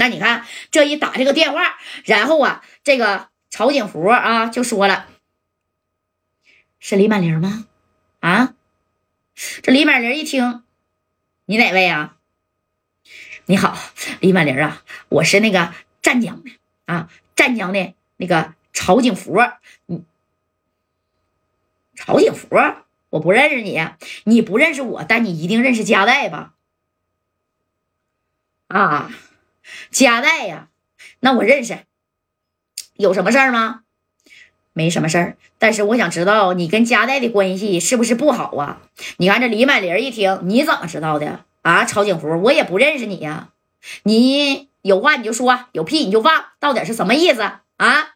[0.00, 5.06] 那你看这一打这个电话，然后啊，这个曹景福啊就说了
[6.80, 7.66] ：“是李满玲吗？”
[8.20, 8.54] 啊，
[9.62, 10.64] 这李满玲一听，
[11.44, 12.16] 你哪位啊？
[13.44, 13.76] 你好，
[14.20, 16.50] 李满玲啊，我是那个湛江的
[16.86, 19.36] 啊，湛江的那个曹景福。
[19.86, 20.06] 嗯，
[21.94, 22.48] 曹景福，
[23.10, 23.78] 我不认识你，
[24.24, 26.54] 你不认识我，但你一定认识加代吧？
[28.68, 29.10] 啊，
[29.90, 30.68] 加代呀，
[31.20, 31.80] 那我认识。
[32.94, 33.80] 有什么事儿吗？
[34.72, 38.82] 没什么事儿，但是我想知道你跟加代的关系是不是不好啊？
[39.16, 41.84] 你看这李满玲一听，你怎么知道的啊？
[41.84, 43.48] 曹景福，我也不认识你呀，
[44.04, 47.42] 你有话你就说，有屁你就放，到底是什么意思
[47.76, 48.14] 啊？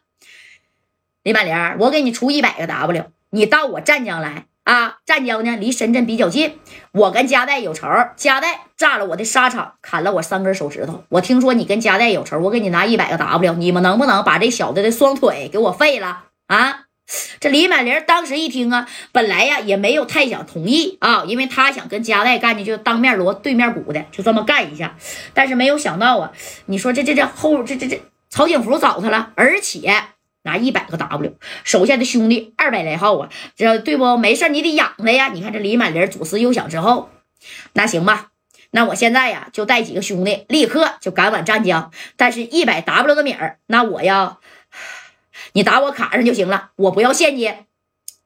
[1.23, 4.97] 李满玲，我给你出一百个 W，你到我湛江来啊！
[5.05, 6.59] 湛江呢离深圳比较近，
[6.91, 7.87] 我跟加代有仇，
[8.17, 11.03] 加代炸了我的沙场，砍了我三根手指头。
[11.09, 16.23] 我听说你跟加代有仇，我给你拿一百个 W，你们能不能把这小子的双腿给我废了？
[16.47, 16.81] 啊！
[17.39, 24.95] 这李满林当时一听啊，本来呀也没有太想同意啊，因为他想跟加代干的就当面锣对面鼓的，就这么干一下。
[25.35, 26.31] 但是没有想到啊，
[26.65, 29.93] 你说这这这后这这这曹景福找他了，而且
[30.45, 34.15] 拿一百个 W，手下的兄弟二百来号啊，这对不？
[34.15, 35.29] 没事你得养他呀。
[35.29, 37.09] 你看这李满玲左思右想之后，
[37.73, 38.29] 那行吧，
[38.69, 44.39] 那我现在呀就带几个兄弟立刻就赶往湛江，但是一百 W 的米儿，那我要。
[45.53, 47.53] 你打我卡上就行了，我不要现金。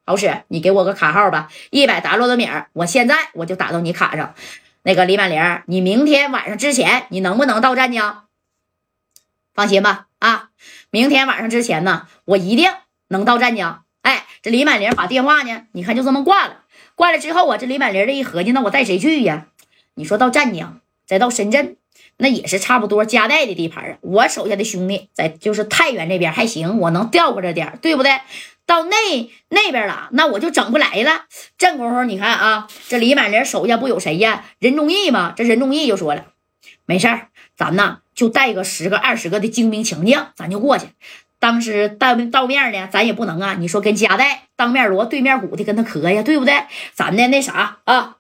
[0.05, 4.35] 好使，你给我个卡号吧，一百 W 的米儿，我现在我就打到你卡上。
[4.83, 8.25] 那个李满玲，你明天晚上之前，你能不能到湛江？
[9.53, 10.48] 放心吧，啊，
[10.91, 12.71] 明天晚上之前呢，我一定
[13.07, 13.83] 能到湛江。
[14.01, 16.63] 哎，这李满玲把电话呢，你看就这么挂了。
[16.95, 19.47] 挂了之后啊，这李满玲这一合计，那我带谁去呀？
[19.95, 21.75] 你说到湛江，再到深圳。
[22.21, 28.19] 那也是差不多加代的地盘啊，我手下的兄弟在就是太原这边还行，我能调过这点对不对？
[28.65, 28.95] 到那
[29.47, 31.25] 那边了，那我就整不来了。
[31.57, 34.45] 这功夫你看啊，这李满林手下不有谁呀？
[34.59, 35.33] 任忠义吗？
[35.35, 36.25] 这任忠义就说了，
[36.85, 40.87] 没事儿，咱呢就带个十个二十个的精兵强将，咱就过去。
[41.39, 46.53] 当时到到面呢，咱也不能啊，你说跟加代当面锣对面鼓的跟他磕呀，对不对？
[46.93, 48.17] 咱的那啥啊，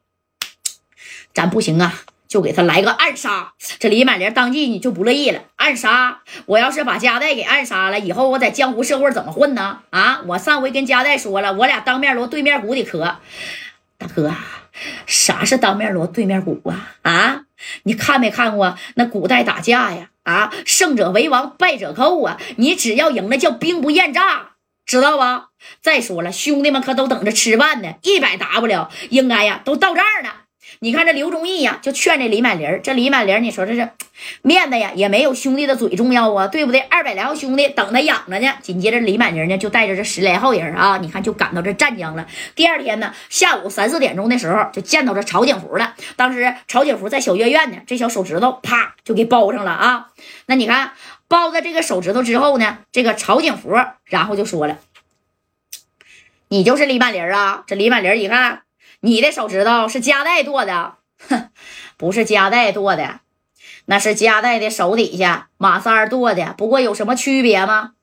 [1.33, 2.03] 咱不行啊。
[2.29, 5.41] 就给他来个暗杀，这李满玲当即你就不乐意了。
[5.55, 9.79] 暗杀，我要是把加代给暗杀了，以后我在江湖社会怎么混呢？
[9.89, 13.17] 啊，我上回跟加代说了，我俩当面锣对面鼓的磕。
[13.97, 14.31] 大哥，
[15.07, 16.91] 啥是当面锣对面鼓啊？
[17.01, 17.38] 啊，
[17.83, 20.09] 你看没看过那古代打架呀？
[20.23, 22.37] 啊，胜者为王，败者寇啊！
[22.57, 24.51] 你只要赢了，叫兵不厌诈，
[24.85, 25.47] 知道吧？
[25.81, 30.29] 再说了，兄弟们可都等着吃饭呢，一百 W 应该呀，都到这儿呢。
[30.81, 33.89] 你看这刘忠义呀，就劝这李满林这李满林你说这是
[34.41, 36.79] 面子呀，也没有兄弟的嘴重要啊，对不对？
[36.79, 38.53] 二百来号兄弟等他养着呢。
[38.61, 42.25] 紧接着李满林呢，就带着这十来号人啊，你看就赶到这湛江了。
[42.55, 45.95] 第二天呢，下午三四点钟的时候，就见到这曹景福了。
[46.15, 50.07] 当时曹景福在小月院呢，这小手指头啪就给包上了啊。
[50.45, 50.93] 那你看
[51.27, 53.75] 包在这个手指头之后呢，这个曹景福
[54.05, 54.77] 然后就说了
[56.47, 58.61] ：“你就是李满林啊？”这李满林一看。
[59.01, 61.49] 你的手指头是夹带剁的，哼，
[61.97, 63.21] 不是夹带剁的，
[63.85, 66.53] 那是夹带的手底下马三剁的。
[66.57, 67.93] 不过有什么区别吗？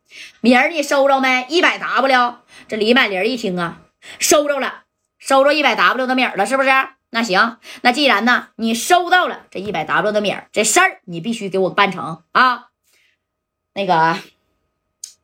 [0.41, 1.47] 米儿你收着没？
[1.49, 2.37] 一百 W。
[2.69, 3.81] 这李满林一听啊，
[4.19, 4.85] 收着了，
[5.19, 6.71] 收着一百 W 的米儿了，是不是？
[7.11, 12.69] 那行，那既然呢，你收到了这一百 W 的米儿，这事儿你必须给我办成啊。
[13.75, 14.19] 那个，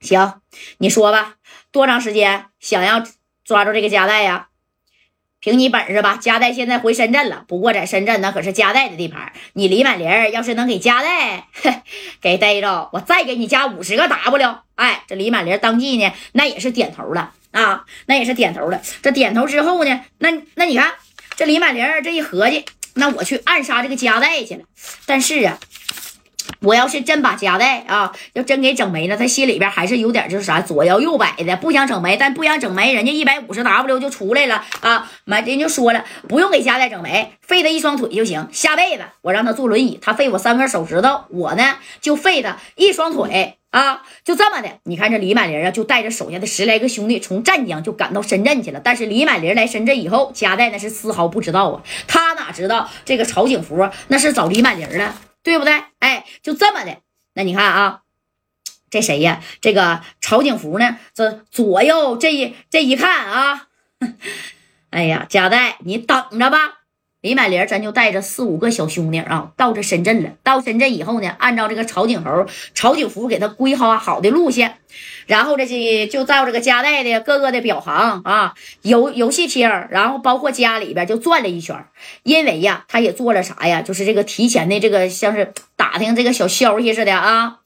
[0.00, 0.40] 行，
[0.78, 1.36] 你说吧，
[1.72, 3.02] 多长时间想要
[3.44, 4.50] 抓住这个夹带呀？
[5.42, 7.44] 凭你本事吧，加代现在回深圳了。
[7.48, 9.32] 不过在深圳那可是加代的地盘。
[9.54, 11.48] 你李满林要是能给加代
[12.22, 14.58] 给逮着，我再给你加五十个 W。
[14.76, 18.80] 哎，这李满林当即呢，那也是点头了啊，那也是点头了。
[19.02, 20.94] 这点头之后呢，那那你看
[21.34, 22.64] 这李满林这一合计，
[22.94, 24.62] 那我去暗杀这个加代去了。
[25.06, 25.58] 但是啊。
[26.62, 35.10] 我要是真把夹带啊，要真给整没了，他心里边还是有点就是啥左摇右摆的，不想整没，但不想整没，人家一百五十 W 就出来了啊！
[35.24, 38.48] 妈，人就说了，不用给夹带整没，废他一双腿就行。
[38.52, 44.02] 下辈子我让他坐轮椅，他废我三根手指头，我呢就废他一双腿啊！
[44.24, 48.80] 就这么的，你看这李满林啊，就带着手下的十来个兄弟从湛江就赶到深圳去了。
[48.82, 55.14] 但是李满林来深圳以后，夹带那是丝毫不知道啊，他哪知道这个曹景福那是找李满林了。
[55.42, 55.84] 对不对？
[55.98, 56.98] 哎，就这么的。
[57.34, 58.02] 那你看啊，
[58.90, 59.42] 这谁呀？
[59.60, 60.98] 这个曹景福呢？
[61.14, 63.68] 这左右这一这一看啊，
[64.90, 66.81] 哎呀，贾带，你等着吧。
[67.22, 70.30] 李满林咱就带着四五个小兄弟啊，到这深圳了。
[70.42, 74.78] 到深圳以后呢，按照这个曹景侯、曹景福给他规划好的路线，
[75.26, 81.86] 然后这些就照这个家带的各个的表行啊，游游戏厅，然后包括家里边就转了一圈。
[82.24, 83.82] 因为呀，他也做了啥呀？
[83.82, 87.58] 就是这个提前的这个像是打听这个小消息似的啊。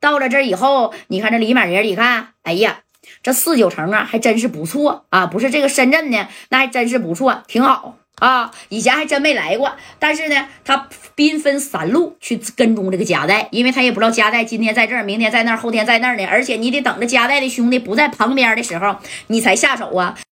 [0.00, 2.80] 到了这以后，你看这李满林，你看，哎呀。
[3.22, 5.26] 这四九城啊，还真是不错啊！
[5.26, 7.96] 不是这个深圳呢，那还真是不错，挺好
[8.26, 8.50] 啊。
[8.68, 16.24] 以前还真没来过，但是呢，他兵分三路去跟踪这个夹带，因为他也不知道夹带今天在这儿，明天在那儿，后天在那儿呢。
[16.26, 18.96] 而且你得等着夹带的兄弟不在旁边的时候，
[19.26, 20.16] 你才下手啊。